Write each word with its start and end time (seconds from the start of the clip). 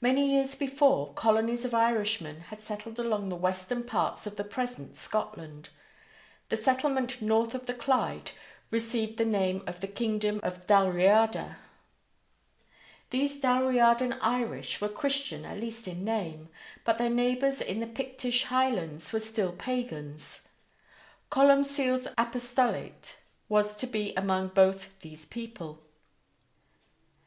Many 0.00 0.32
years 0.32 0.54
before, 0.54 1.12
colonies 1.12 1.62
of 1.66 1.74
Irishmen 1.74 2.40
had 2.48 2.62
settled 2.62 2.98
along 2.98 3.28
the 3.28 3.36
western 3.36 3.84
parts 3.84 4.26
of 4.26 4.36
the 4.36 4.42
present 4.44 4.96
Scotland. 4.96 5.68
The 6.48 6.56
settlement 6.56 7.20
north 7.20 7.54
of 7.54 7.66
the 7.66 7.74
Clyde 7.74 8.30
received 8.70 9.18
the 9.18 9.26
name 9.26 9.62
of 9.66 9.80
the 9.82 9.86
Kingdom 9.86 10.40
of 10.42 10.66
Dalriada. 10.66 11.56
These 13.10 13.42
Dalriadan 13.42 14.18
Irish 14.22 14.80
were 14.80 14.88
Christian 14.88 15.44
at 15.44 15.60
least 15.60 15.86
in 15.86 16.02
name, 16.02 16.48
but 16.86 16.96
their 16.96 17.10
neighbors 17.10 17.60
in 17.60 17.80
the 17.80 17.86
Pictish 17.86 18.44
Highlands 18.44 19.12
were 19.12 19.18
still 19.20 19.52
pagans. 19.52 20.48
Columcille's 21.30 22.08
apostolate 22.16 23.18
was 23.50 23.76
to 23.76 23.86
be 23.86 24.14
among 24.16 24.48
both 24.48 24.98
these 25.00 25.26
peoples. 25.26 25.76